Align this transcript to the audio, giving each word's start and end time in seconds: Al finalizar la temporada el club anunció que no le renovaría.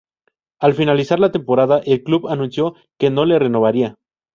Al 0.59 0.73
finalizar 0.73 1.19
la 1.19 1.31
temporada 1.31 1.77
el 1.85 2.01
club 2.01 2.27
anunció 2.27 2.73
que 2.97 3.11
no 3.11 3.23
le 3.25 3.37
renovaría. 3.37 3.99